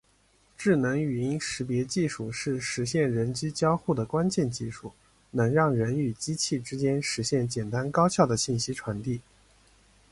[0.57, 4.91] 智能语音识别技术是实现人机交互的关键技术，
[5.29, 9.21] 能让人与机器之间实现简单高效的信息传递。